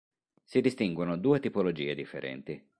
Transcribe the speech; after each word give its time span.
Si 0.43 0.61
distinguono 0.61 1.15
due 1.15 1.39
tipologie 1.39 1.93
differenti. 1.93 2.59